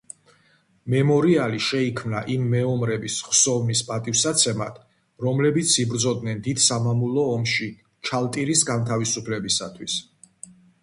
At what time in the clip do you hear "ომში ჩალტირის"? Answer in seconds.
7.35-8.65